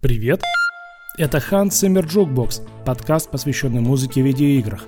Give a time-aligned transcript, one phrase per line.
[0.00, 0.42] Привет!
[1.18, 4.84] Это Hans Zimmer Jukebox, подкаст, посвященный музыке в видеоиграх.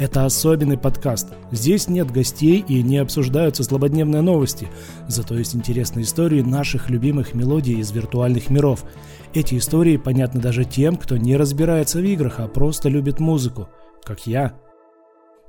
[0.00, 1.28] Это особенный подкаст.
[1.52, 4.66] Здесь нет гостей и не обсуждаются злободневные новости,
[5.06, 8.84] зато есть интересные истории наших любимых мелодий из виртуальных миров.
[9.32, 13.68] Эти истории понятны даже тем, кто не разбирается в играх, а просто любит музыку,
[14.02, 14.58] как я.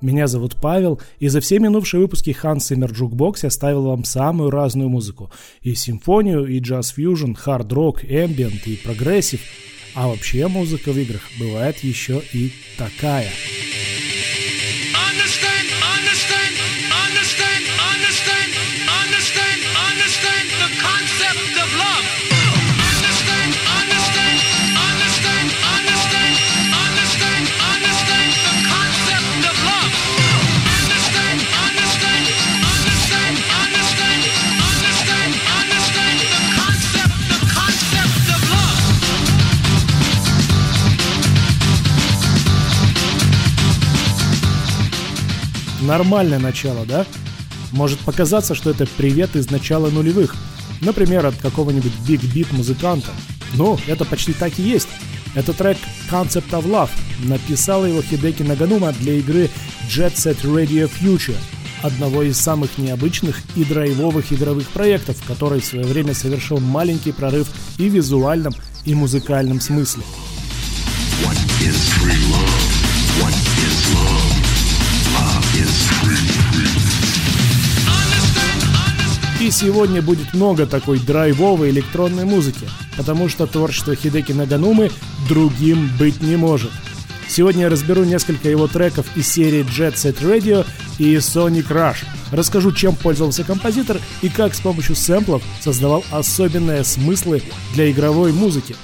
[0.01, 4.49] Меня зовут Павел, и за все минувшие выпуски Hans Zimmer Jukebox я ставил вам самую
[4.49, 5.29] разную музыку.
[5.61, 9.41] И симфонию, и джаз-фьюжн, хард-рок, эмбиент, и прогрессив.
[9.95, 13.29] А вообще музыка в играх бывает еще и такая.
[45.89, 47.03] Нормальное начало, да?
[47.71, 50.35] Может показаться, что это привет из начала нулевых.
[50.81, 53.09] Например, от какого-нибудь Beat музыканта.
[53.55, 54.87] Ну, это почти так и есть.
[55.33, 55.79] Это трек
[56.11, 56.91] Concept of Love.
[57.23, 59.49] Написал его Хидеки Наганума для игры
[59.89, 61.37] Jet Set Radio Future,
[61.81, 67.47] одного из самых необычных и драйвовых игровых проектов, который в свое время совершил маленький прорыв
[67.79, 68.53] и в визуальном,
[68.85, 70.03] и музыкальном смысле.
[71.25, 72.48] What is?
[79.59, 84.89] Сегодня будет много такой драйвовой электронной музыки, потому что творчество Хидеки Наганумы
[85.27, 86.71] другим быть не может.
[87.27, 90.65] Сегодня я разберу несколько его треков из серии Jet Set Radio
[90.97, 92.05] и Sonic Rush.
[92.31, 97.43] Расскажу, чем пользовался композитор и как с помощью сэмплов создавал особенные смыслы
[97.73, 98.77] для игровой музыки.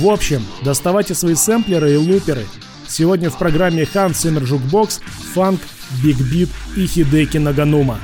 [0.00, 2.44] В общем, доставайте свои сэмплеры и луперы.
[2.88, 5.00] Сегодня в программе Hans Zimmer Jukebox,
[5.32, 5.60] фанк,
[6.02, 8.00] биг бит и Хидеки Наганума.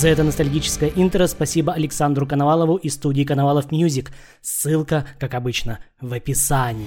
[0.00, 4.12] За это ностальгическое интро спасибо Александру Коновалову и студии Konovalov Music.
[4.40, 6.86] Ссылка, как обычно, в описании.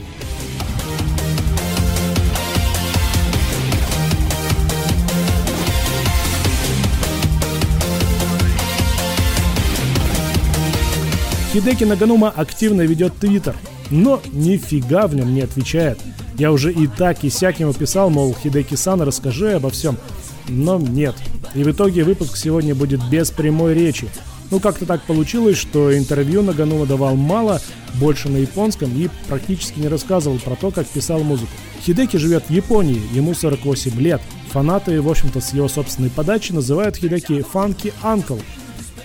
[11.51, 13.55] Хидеки Наганума активно ведет Твиттер,
[13.91, 15.99] но нифига в нем не отвечает.
[16.39, 19.99] Я уже и так и сяк ему писал, мол, Хидеки-сан, расскажи обо всем.
[20.47, 21.13] Но нет.
[21.55, 24.07] И в итоге выпуск сегодня будет без прямой речи.
[24.51, 27.61] Ну, как-то так получилось, что интервью Наганума давал мало,
[27.95, 31.51] больше на японском и практически не рассказывал про то, как писал музыку.
[31.81, 34.21] Хидеки живет в Японии, ему 48 лет.
[34.51, 38.41] Фанаты, в общем-то, с его собственной подачи называют Хидеки «Funky Uncle».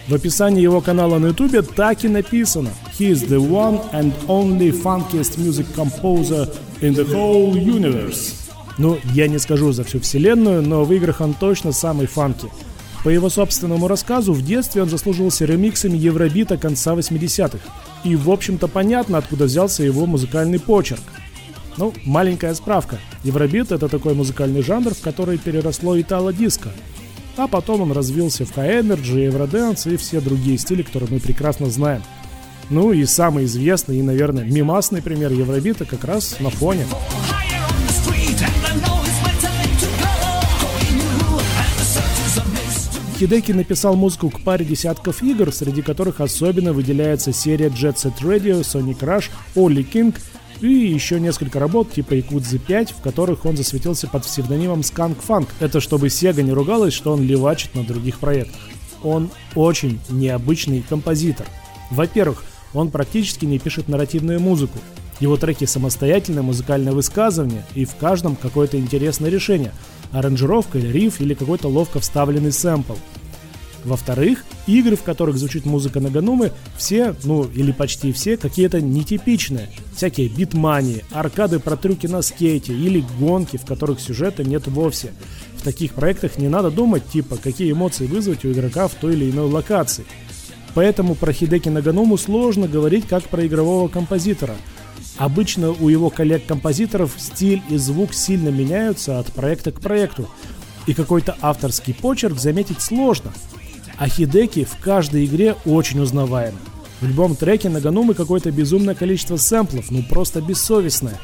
[0.07, 4.71] В описании его канала на ютубе так и написано «He is the one and only
[4.71, 6.49] funkiest music composer
[6.81, 8.48] in the whole universe».
[8.79, 12.49] Ну, я не скажу за всю вселенную, но в играх он точно самый фанки.
[13.05, 17.59] По его собственному рассказу, в детстве он заслуживался ремиксами Евробита конца 80-х.
[18.05, 21.03] И, в общем-то, понятно, откуда взялся его музыкальный почерк.
[21.77, 22.99] Ну, маленькая справка.
[23.23, 26.71] Евробит— это такой музыкальный жанр, в который переросло итало-диско.
[27.37, 32.03] А потом он развился в Energy, Eurodance и все другие стили, которые мы прекрасно знаем.
[32.69, 36.85] Ну и самый известный и, наверное, мимасный пример Евробита как раз на фоне.
[43.19, 48.61] Хидеки написал музыку к паре десятков игр, среди которых особенно выделяется серия Jet Set Radio,
[48.61, 49.25] Sonic Rush,
[49.57, 50.17] Ollie King
[50.61, 55.49] и еще несколько работ типа Якудзы 5, в которых он засветился под псевдонимом Skunk Funk.
[55.59, 58.61] Это чтобы Sega не ругалась, что он левачит на других проектах.
[59.03, 61.49] Он очень необычный композитор.
[61.91, 64.79] Во-первых, он практически не пишет нарративную музыку.
[65.19, 69.73] Его треки самостоятельное музыкальное высказывание, и в каждом какое-то интересное решение–
[70.13, 72.95] аранжировка или риф или какой-то ловко вставленный сэмпл.
[73.85, 79.71] Во-вторых, игры, в которых звучит музыка Наганумы, все, ну или почти все, какие-то нетипичные.
[79.95, 85.13] Всякие битмании, аркады про трюки на скейте или гонки, в которых сюжета нет вовсе.
[85.57, 89.31] В таких проектах не надо думать, типа, какие эмоции вызвать у игрока в той или
[89.31, 90.05] иной локации.
[90.75, 94.57] Поэтому про Хидеки Наганому сложно говорить как про игрового композитора.
[95.19, 100.29] Обычно у его коллег-композиторов стиль и звук сильно меняются от проекта к проекту,
[100.87, 103.33] и какой-то авторский почерк заметить сложно.
[103.99, 106.55] А Хидеки в каждой игре очень узнаваем.
[107.01, 111.19] В любом треке Наганумы какое-то безумное количество сэмплов, ну просто бессовестное.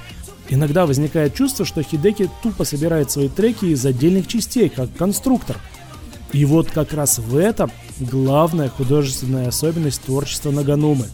[0.49, 5.57] Иногда возникает чувство, что Хидеки тупо собирает свои треки из отдельных частей, как конструктор.
[6.33, 11.07] И вот как раз в этом главная художественная особенность творчества Наганумы.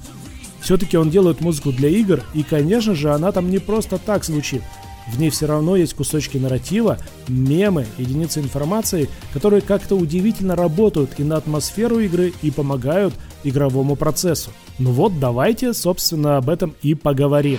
[0.61, 4.63] Все-таки он делает музыку для игр, и, конечно же, она там не просто так звучит.
[5.09, 11.25] В ней все равно есть кусочки нарратива, мемы, единицы информации, которые как-то удивительно работают и
[11.25, 14.51] на атмосферу игры, и помогают игровому процессу.
[14.79, 17.59] Ну вот, давайте, собственно, об этом и поговорим.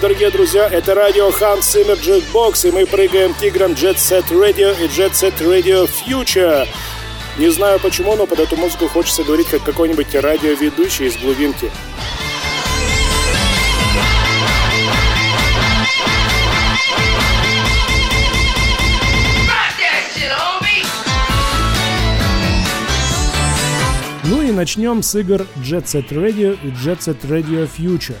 [0.00, 4.88] Дорогие друзья, это радио Hans Zimmer Jukebox, и мы прыгаем тигром Jet Set Radio и
[4.88, 6.68] Jet Set Radio Future.
[7.38, 11.70] Не знаю почему, но под эту музыку хочется говорить как какой-нибудь радиоведущий из глубинки.
[24.24, 28.16] Ну и начнем с игр Jet Set Radio и Jet Set Radio Future.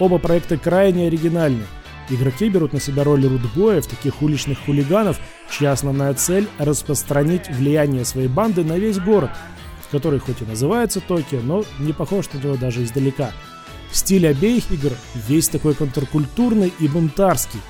[0.00, 1.64] Оба проекта крайне оригинальны.
[2.08, 5.20] Игроки берут на себя роль рудбоев, таких уличных хулиганов,
[5.50, 9.30] чья основная цель– распространить влияние своей банды на весь город,
[9.92, 13.30] который хоть и называется Токио, но не похож на него даже издалека.
[13.92, 14.92] Стиль обеих игр
[15.28, 17.60] весь такой контркультурный и бунтарский.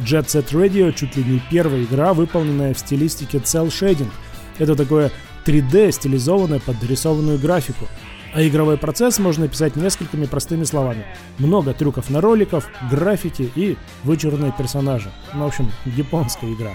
[0.00, 4.10] Jet Set Radio чуть ли не первая игра, выполненная в стилистике Cell Shading.
[4.58, 5.10] Это такое
[5.46, 7.88] 3D, стилизованное под дорисованную графику–
[8.32, 11.04] а игровой процесс можно описать несколькими простыми словами.
[11.38, 15.10] Много трюков на роликов, граффити и вычурные персонажи.
[15.34, 16.74] Ну, в общем, японская игра.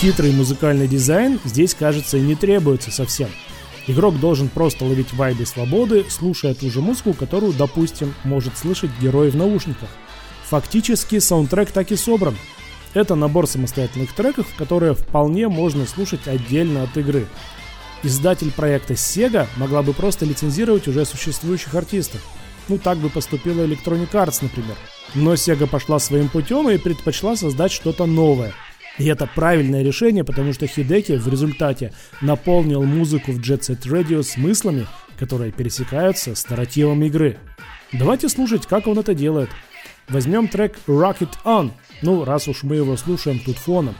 [0.00, 3.30] Хитрый музыкальный дизайн здесь, кажется, и не требуется совсем.
[3.86, 9.30] Игрок должен просто ловить вайбы свободы, слушая ту же музыку, которую, допустим, может слышать герой
[9.30, 9.88] в наушниках.
[10.48, 12.36] Фактически саундтрек так и собран.
[12.92, 17.26] Это набор самостоятельных треков, которые вполне можно слушать отдельно от игры.
[18.02, 22.20] Издатель проекта Sega могла бы просто лицензировать уже существующих артистов.
[22.68, 24.76] Ну, так бы поступила Electronic Arts, например.
[25.14, 28.52] Но Sega пошла своим путем и предпочла создать что-то новое.
[28.98, 34.22] И это правильное решение, потому что Хидеки в результате наполнил музыку в Jet Set Radio
[34.22, 34.86] смыслами,
[35.18, 37.38] которые пересекаются с нарративом игры.
[37.92, 39.48] Давайте слушать, как он это делает–
[40.08, 41.70] Возьмем трек Rocket On,
[42.02, 43.94] ну раз уж мы его слушаем тут фоном.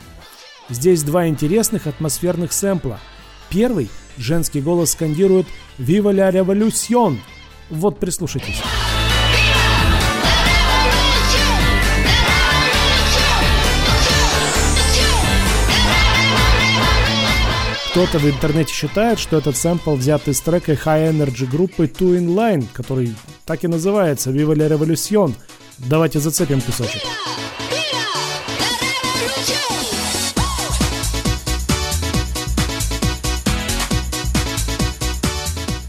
[0.69, 3.01] Здесь два интересных атмосферных сэмпла.
[3.49, 5.47] Первый женский голос скандирует
[5.79, 7.19] «Viva la Revolution!»
[7.71, 8.61] Вот прислушайтесь.
[17.91, 22.35] Кто-то в интернете считает, что этот сэмпл взят из трека High Energy группы Two in
[22.35, 23.15] Line, который
[23.47, 25.33] так и называется Viva la Revolution,
[25.79, 27.03] Давайте зацепим кусочек.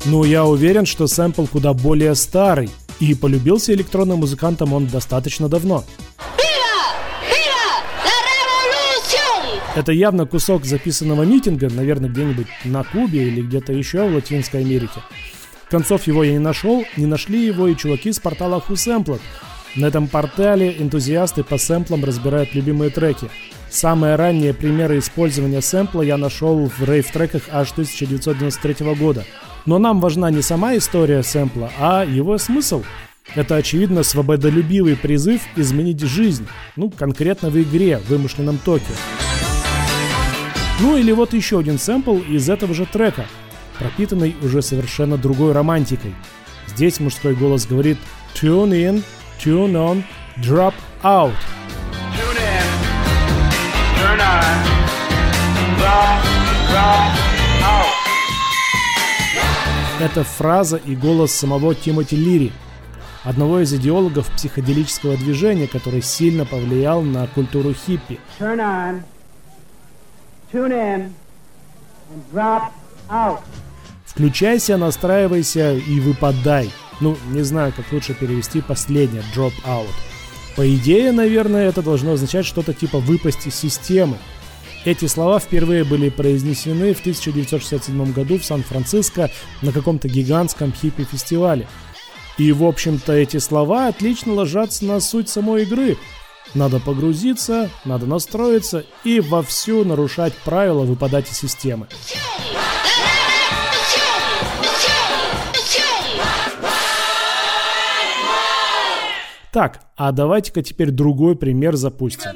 [0.06, 5.84] Но я уверен, что сэмпл куда более старый, и полюбился электронным музыкантам он достаточно давно.
[9.76, 15.02] Это явно кусок записанного митинга, наверное, где-нибудь на Кубе или где-то еще в Латинской Америке.
[15.70, 19.20] Концов его я не нашел, не нашли его и чуваки с портала Whosamplet,
[19.76, 23.30] на этом портале энтузиасты по сэмплам разбирают любимые треки.
[23.70, 29.26] Самые ранние примеры использования сэмпла я нашел в рейв-треках аж 1993 года.
[29.66, 32.84] Но нам важна не сама история сэмпла, а его смысл.
[33.34, 38.94] Это, очевидно, свободолюбивый призыв изменить жизнь, ну, конкретно в игре, в вымышленном Токио.
[40.80, 43.26] Ну или вот еще один сэмпл из этого же трека,
[43.80, 46.14] пропитанный уже совершенно другой романтикой.
[46.68, 47.98] Здесь мужской голос говорит
[48.36, 49.04] «Tune in,
[49.40, 50.04] Tune on,
[50.38, 50.74] drop
[51.04, 51.34] out.
[52.16, 52.68] Tune in,
[53.98, 54.56] turn on,
[55.78, 56.24] drop,
[56.72, 57.12] drop
[57.64, 57.94] out.
[60.00, 62.52] Это фраза и голос самого Тимоти Лири,
[63.24, 68.20] одного из идеологов психоделического движения, который сильно повлиял на культуру хиппи.
[68.40, 69.04] Turn on,
[70.52, 71.12] tune in,
[72.12, 72.72] and drop
[73.10, 73.40] out.
[74.06, 76.72] Включайся, настраивайся и выпадай.
[77.02, 79.88] Ну, не знаю, как лучше перевести последнее, drop out.
[80.56, 84.18] По идее, наверное, это должно означать что-то типа выпасть из системы.
[84.86, 91.68] Эти слова впервые были произнесены в 1967 году в Сан-Франциско на каком-то гигантском хиппи-фестивале.
[92.38, 95.98] И, в общем-то, эти слова отлично ложатся на суть самой игры.
[96.54, 101.88] Надо погрузиться, надо настроиться и вовсю нарушать правила выпадать из системы.
[109.56, 112.30] Так, а давайте-ка теперь другой пример запустим.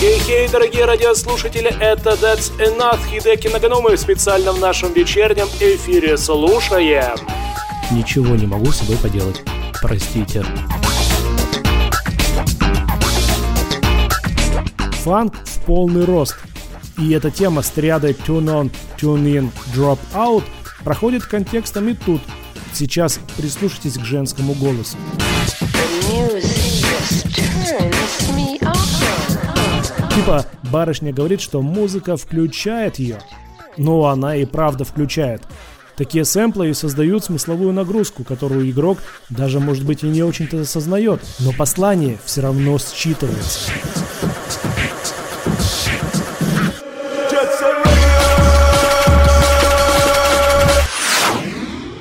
[0.00, 7.16] Хей, дорогие радиослушатели, это That's Enough Хидеки Наганумы специально в нашем вечернем эфире слушаем.
[7.92, 9.40] Ничего не могу с собой поделать.
[9.80, 10.44] Простите.
[15.04, 16.34] Фанк в полный рост.
[16.96, 20.44] И эта тема с триадой Tune On, Tune In, Drop Out
[20.82, 22.22] проходит контекстом и тут.
[22.72, 24.96] Сейчас прислушайтесь к женскому голосу.
[30.14, 33.18] Типа барышня говорит, что музыка включает ее.
[33.76, 35.42] Но она и правда включает.
[35.98, 41.20] Такие сэмплы и создают смысловую нагрузку, которую игрок даже, может быть, и не очень-то осознает,
[41.40, 43.70] но послание все равно считывается.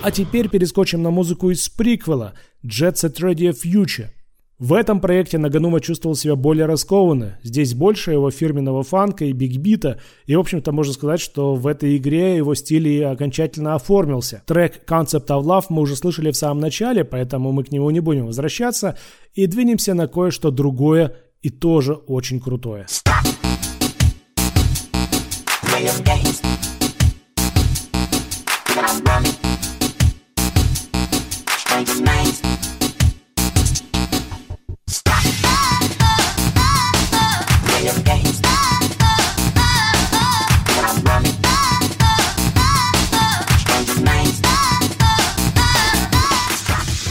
[0.04, 4.08] А теперь перескочим на музыку из приквела Jet Set Radio Future.
[4.60, 7.40] В этом проекте Наганума чувствовал себя более раскованно.
[7.42, 10.02] Здесь больше его фирменного фанка и бигбита.
[10.26, 14.44] И, в общем-то, можно сказать, что в этой игре его стиль и окончательно оформился.
[14.46, 18.02] Трек Concept of Love мы уже слышали в самом начале, поэтому мы к нему не
[18.02, 18.98] будем возвращаться.
[19.34, 22.88] И двинемся на кое-что другое и тоже очень крутое.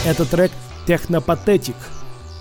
[0.05, 0.51] Это трек
[0.85, 1.75] Технопатетик.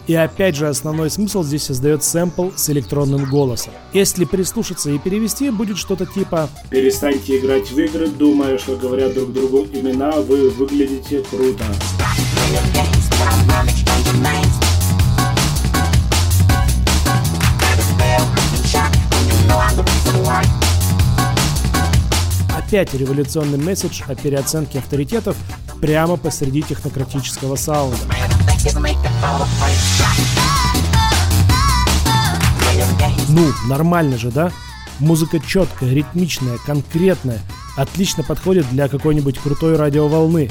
[0.07, 3.73] И опять же, основной смысл здесь создает сэмпл с электронным голосом.
[3.93, 9.33] Если прислушаться и перевести, будет что-то типа «Перестаньте играть в игры, думая, что говорят друг
[9.33, 11.65] другу имена, вы выглядите круто».
[22.57, 25.37] Опять революционный месседж о переоценке авторитетов
[25.81, 27.99] прямо посреди технократического саунда.
[33.29, 34.53] Ну, нормально же, да?
[35.01, 37.41] Музыка четкая, ритмичная, конкретная.
[37.77, 40.49] Отлично подходит для какой-нибудь крутой радиоволны.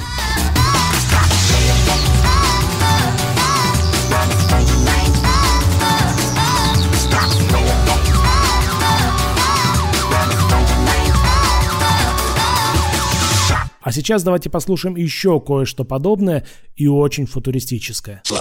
[13.92, 16.46] А сейчас давайте послушаем еще кое-что подобное
[16.76, 18.22] и очень футуристическое.
[18.26, 18.38] Fly,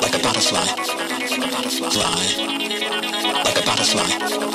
[0.00, 0.62] like a butterfly.
[1.90, 2.14] Fly,
[3.44, 4.53] like a butterfly.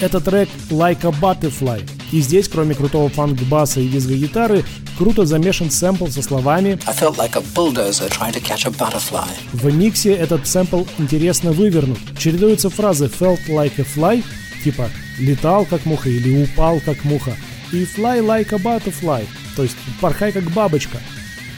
[0.00, 1.88] Это трек Like a Butterfly.
[2.12, 4.64] И здесь, кроме крутого фанк-баса и диско-гитары,
[4.96, 9.28] круто замешан сэмпл со словами I felt like a bulldozer trying to catch a butterfly.
[9.52, 11.98] В миксе этот сэмпл интересно вывернут.
[12.18, 14.24] Чередуются фразы felt like a fly,
[14.62, 17.34] типа летал как муха или упал как муха,
[17.72, 19.26] и fly like a butterfly,
[19.56, 20.98] то есть порхай как бабочка.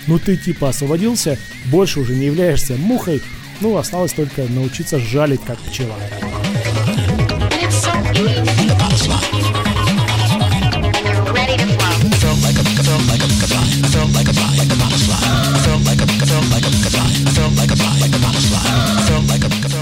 [0.06, 3.22] Ну ты типа освободился, больше уже не являешься мухой,
[3.60, 5.94] ну осталось только научиться жалить как пчела.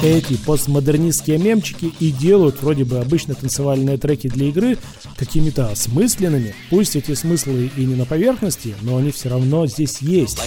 [0.02, 4.78] эти постмодернистские мемчики и делают вроде бы обычные танцевальные треки для игры
[5.16, 6.54] какими-то осмысленными.
[6.70, 10.38] Пусть эти смыслы и не на поверхности, но они все равно здесь есть.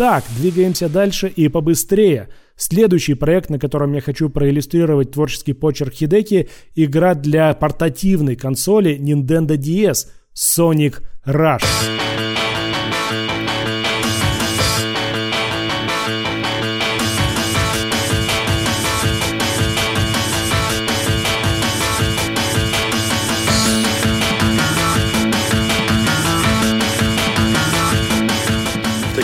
[0.00, 2.30] Так, двигаемся дальше и побыстрее.
[2.56, 9.58] Следующий проект, на котором я хочу проиллюстрировать творческий почерк Хидеки, игра для портативной консоли Nintendo
[9.58, 12.29] DS Sonic Rush.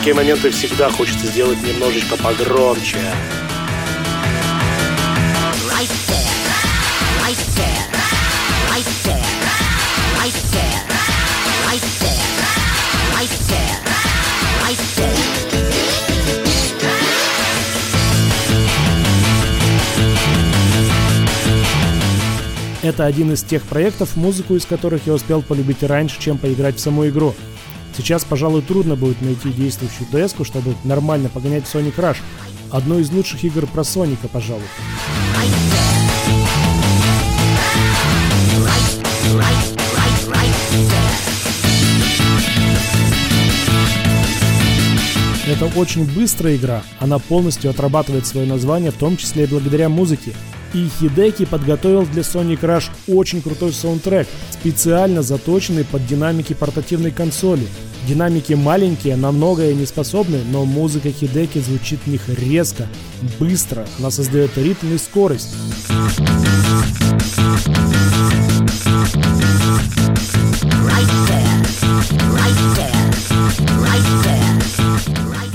[0.07, 3.01] Такие моменты всегда хочется сделать немножечко погромче.
[22.81, 26.81] Это один из тех проектов, музыку из которых я успел полюбить раньше, чем поиграть в
[26.81, 27.35] саму игру.
[27.97, 32.19] Сейчас, пожалуй, трудно будет найти действующую ds чтобы нормально погонять Sonic Rush.
[32.71, 34.65] Одно из лучших игр про Соника, пожалуй.
[45.47, 50.33] Это очень быстрая игра, она полностью отрабатывает свое название, в том числе и благодаря музыке.
[50.75, 57.67] И Хидеки подготовил для Sonic Rush очень крутой саундтрек, специально заточенный под динамики портативной консоли.
[58.09, 62.89] Динамики маленькие, на многое не способны, но музыка Хидеки звучит в них резко,
[63.39, 65.55] быстро, она создает ритм и скорость.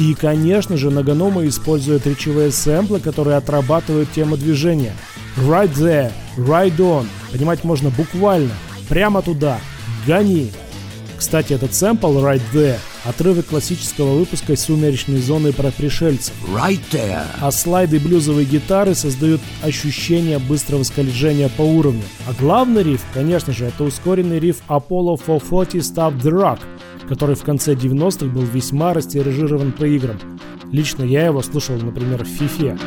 [0.02, 4.96] И, конечно же, Нагонома использует речевые сэмплы, которые отрабатывают тему движения.
[5.38, 7.06] Right there, right on.
[7.32, 8.50] Понимать можно буквально.
[8.90, 9.60] Прямо туда.
[10.08, 10.52] Гони.
[11.20, 16.34] Кстати, этот сэмпл Right There— отрывок классического выпуска «Сумеречной зоны» про пришельцев.
[16.48, 17.22] Right there.
[17.40, 22.02] А слайды блюзовой гитары создают ощущение быстрого скольжения по уровню.
[22.28, 26.60] А главный риф, конечно же, это ускоренный риф Apollo 440 Stop the Rock,
[27.12, 30.16] который в конце 90-х был весьма растиражирован по играм.
[30.72, 32.80] Лично я его слушал, например, в FIFA.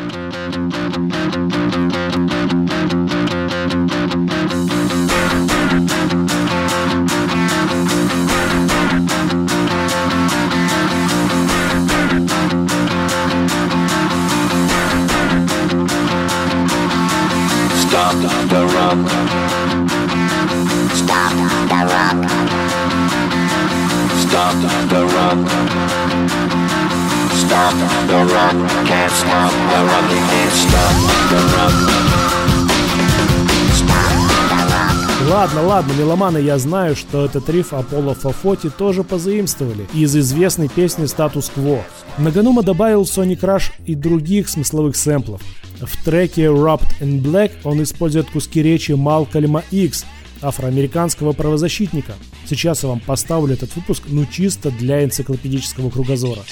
[35.31, 41.07] Ладно, ладно, меломаны, я знаю, что этот риф Аполло Фафоти тоже позаимствовали из известной песни
[41.07, 41.83] «Статус-кво».
[42.19, 45.41] Наганума добавил Sonic Rush и других смысловых сэмплов.
[45.81, 50.05] В треке Wrapped in Black он использует куски речи Малкольма X,
[50.43, 52.15] афроамериканского правозащитника.
[52.47, 56.43] Сейчас я вам поставлю этот выпуск, ну чисто для энциклопедического кругозора.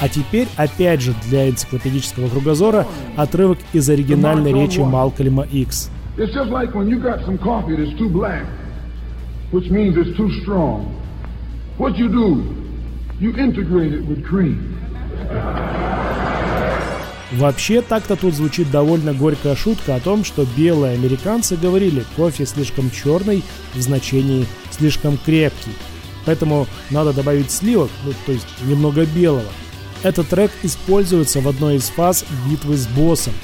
[0.00, 2.86] А теперь, опять же, для энциклопедического кругозора,
[3.16, 5.90] отрывок из оригинальной речи Малкольма Икс.
[17.32, 22.90] Вообще, так-то тут звучит довольно горькая шутка о том, что белые американцы говорили, кофе слишком
[22.90, 25.72] черный в значении слишком крепкий.
[26.26, 29.44] Поэтому надо добавить сливок, ну, то есть немного белого.
[30.02, 33.34] Этот трек используется в одной из фаз битвы с боссом.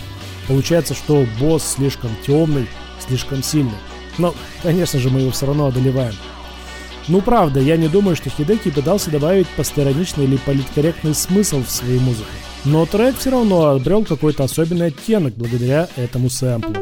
[0.49, 2.67] Получается, что босс слишком темный,
[3.07, 3.73] слишком сильный.
[4.17, 6.15] Но, конечно же, мы его все равно одолеваем.
[7.09, 12.01] Ну правда, я не думаю, что Хидеки пытался добавить постороничный или политкорректный смысл в свою
[12.01, 12.29] музыку.
[12.65, 16.75] Но трек все равно обрел какой-то особенный оттенок благодаря этому сэмплу.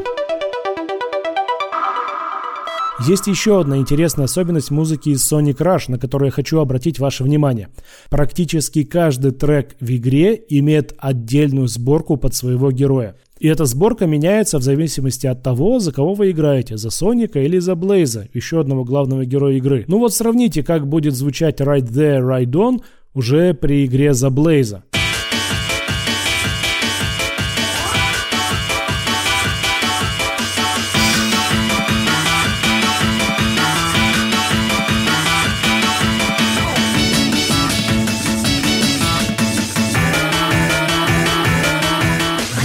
[2.99, 7.25] Есть еще одна интересная особенность музыки из Sonic Rush, на которую я хочу обратить ваше
[7.25, 7.67] внимание.
[8.09, 13.17] Практически каждый трек в игре имеет отдельную сборку под своего героя.
[13.37, 17.59] И эта сборка меняется в зависимости от того, за кого вы играете, за Соника или
[17.59, 19.83] за Блейза, еще одного главного героя игры.
[19.89, 22.81] Ну вот сравните, как будет звучать Right There, Right On
[23.13, 24.84] уже при игре за Блейза.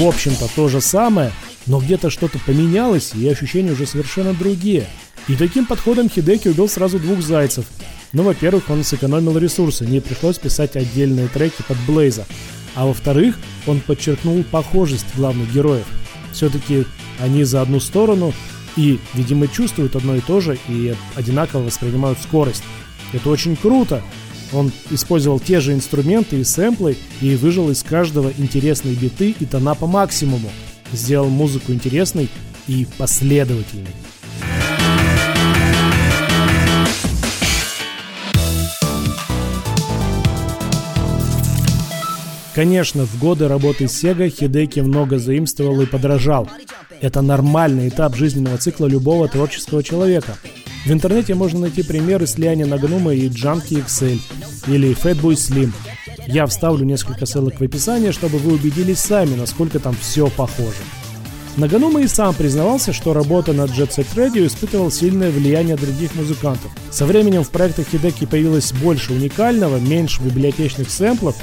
[0.00, 1.30] В общем-то то же самое,
[1.66, 4.86] но где-то что-то поменялось, и ощущения уже совершенно другие.
[5.28, 7.66] И таким подходом Хидеки убил сразу двух зайцев.
[8.14, 12.24] Ну, во-первых, он сэкономил ресурсы, не пришлось писать отдельные треки под Блейза.
[12.74, 13.36] А во-вторых,
[13.66, 15.84] он подчеркнул похожесть главных героев.
[16.32, 16.86] Все-таки
[17.18, 18.32] они за одну сторону
[18.76, 22.62] и, видимо, чувствуют одно и то же и одинаково воспринимают скорость.
[23.12, 24.02] Это очень круто.
[24.52, 29.74] Он использовал те же инструменты и сэмплы и выжил из каждого интересные биты и тона
[29.74, 30.50] по максимуму.
[30.92, 32.28] Сделал музыку интересной
[32.66, 33.94] и последовательной.
[42.54, 46.48] Конечно, в годы работы Sega Хидеки много заимствовал и подражал.
[47.00, 50.36] Это нормальный этап жизненного цикла любого творческого человека.
[50.84, 54.18] В интернете можно найти примеры слияния Нагнума и Junkie XL
[54.66, 55.72] или Fatboy Slim.
[56.26, 60.78] Я вставлю несколько ссылок в описании, чтобы вы убедились сами, насколько там все похоже.
[61.56, 66.70] Наганума и сам признавался, что работа над Jet Set Radio испытывал сильное влияние других музыкантов.
[66.90, 71.36] Со временем в проектах Хидеки появилось больше уникального, меньше библиотечных сэмплов.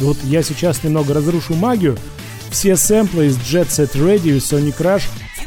[0.00, 1.98] И вот я сейчас немного разрушу магию.
[2.50, 5.04] Все сэмплы из Jet Set Radio и Sonic Rush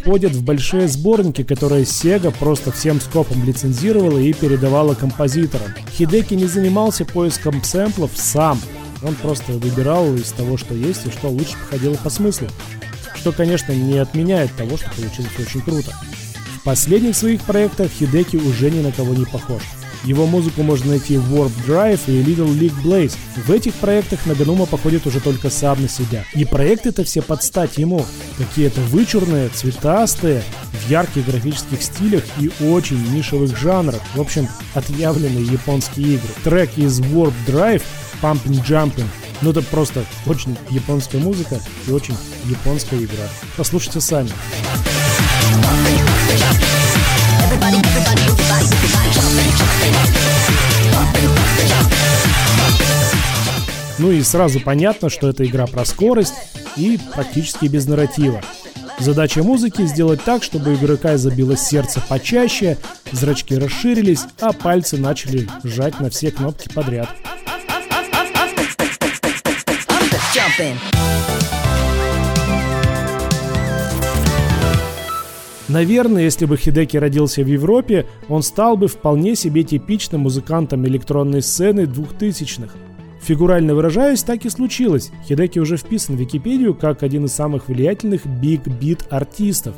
[0.07, 5.67] входят в большие сборники, которые Sega просто всем скопом лицензировала и передавала композиторам.
[5.91, 8.57] Хидеки не занимался поиском сэмплов сам.
[9.03, 12.47] Он просто выбирал из того, что есть и что лучше походило по смыслу
[13.15, 15.91] что, конечно, не отменяет того, что получилось очень круто.
[16.59, 19.63] В последних своих проектах Хидеки уже ни на кого не похож.
[20.03, 23.15] Его музыку можно найти в Warp Drive и Little League Blaze.
[23.35, 26.23] В этих проектах Наганума походит уже только сам на себя.
[26.33, 28.05] И проекты-то все под стать ему.
[28.37, 34.01] Какие-то вычурные, цветастые, в ярких графических стилях и очень нишевых жанрах.
[34.15, 36.29] В общем, отъявленные японские игры.
[36.43, 37.83] Трек из Warp Drive
[38.21, 39.07] Pumping Jumping
[39.41, 43.27] ну это просто очень японская музыка и очень японская игра.
[43.55, 44.31] Послушайте сами.
[53.99, 56.35] Ну и сразу понятно, что это игра про скорость
[56.75, 58.41] и практически без нарратива.
[58.99, 62.77] Задача музыки сделать так, чтобы игрока забилось сердце почаще,
[63.11, 67.09] зрачки расширились, а пальцы начали сжать на все кнопки подряд.
[75.67, 81.41] Наверное, если бы Хидеки родился в Европе, он стал бы вполне себе типичным музыкантом электронной
[81.41, 82.73] сцены двухтысячных.
[83.27, 85.11] Фигурально выражаясь, так и случилось.
[85.27, 89.75] Хидеки уже вписан в Википедию как один из самых влиятельных биг-бит артистов.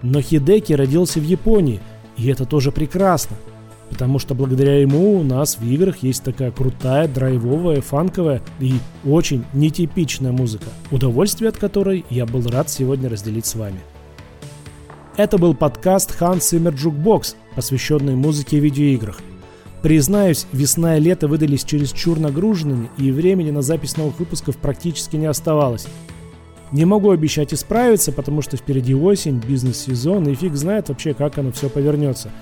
[0.00, 1.78] Но Хидеки родился в Японии,
[2.16, 3.36] и это тоже прекрасно.
[3.90, 9.44] Потому что благодаря ему у нас в играх есть такая крутая, драйвовая, фанковая и очень
[9.52, 13.80] нетипичная музыка, удовольствие от которой я был рад сегодня разделить с вами.
[15.18, 19.20] Это был подкаст Hans Zimmer Jukebox, посвященный музыке и видеоиграх.
[19.82, 25.26] Признаюсь, весна и лето выдались чересчур нагруженными, и времени на запись новых выпусков практически не
[25.26, 25.86] оставалось.
[26.72, 31.50] Не могу обещать исправиться, потому что впереди осень, бизнес-сезон, и фиг знает вообще, как оно
[31.52, 32.30] все повернется–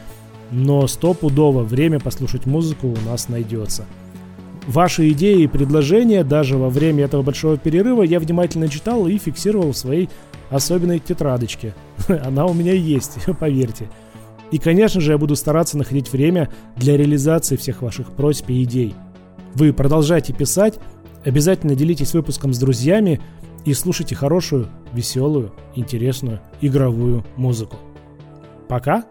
[0.51, 3.85] но стопудово время послушать музыку у нас найдется.
[4.67, 9.73] Ваши идеи и предложения даже во время этого большого перерыва я внимательно читал и фиксировал
[9.73, 10.11] в своей
[10.51, 11.75] особенной тетрадочке.
[12.09, 13.89] Она у меня есть, поверьте.
[14.51, 18.95] И, конечно же, я буду стараться находить время для реализации всех ваших просьб и идей.
[19.55, 20.79] Вы продолжайте писать,
[21.25, 23.21] обязательно делитесь выпуском с друзьями
[23.65, 27.77] и слушайте хорошую, веселую, интересную игровую музыку.
[28.69, 29.05] Пока!